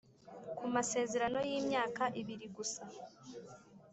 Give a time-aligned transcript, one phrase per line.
[0.57, 2.81] ku masezerano y’imyaka ibiri gusa